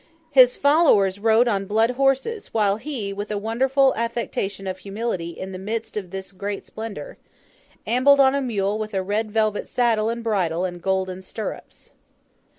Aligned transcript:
His 0.31 0.55
followers 0.55 1.19
rode 1.19 1.47
on 1.47 1.67
blood 1.67 1.91
horses; 1.91 2.47
while 2.55 2.77
he, 2.77 3.13
with 3.13 3.29
a 3.29 3.37
wonderful 3.37 3.93
affectation 3.95 4.65
of 4.65 4.79
humility 4.79 5.29
in 5.29 5.51
the 5.51 5.59
midst 5.59 5.95
of 5.95 6.11
his 6.11 6.31
great 6.31 6.65
splendour, 6.65 7.19
ambled 7.85 8.19
on 8.19 8.33
a 8.33 8.41
mule 8.41 8.79
with 8.79 8.95
a 8.95 9.03
red 9.03 9.29
velvet 9.29 9.67
saddle 9.67 10.09
and 10.09 10.23
bridle 10.23 10.65
and 10.65 10.81
golden 10.81 11.21
stirrups. 11.21 11.91